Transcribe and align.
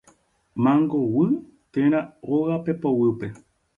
Mangoguy 0.63 1.29
térã 1.75 2.01
óga 2.37 2.57
pepoguýpe 2.65 3.27